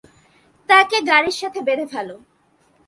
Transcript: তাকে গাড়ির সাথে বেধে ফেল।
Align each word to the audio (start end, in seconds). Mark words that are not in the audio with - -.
তাকে 0.69 0.97
গাড়ির 1.09 1.35
সাথে 1.41 1.59
বেধে 1.67 1.85
ফেল। 1.91 2.09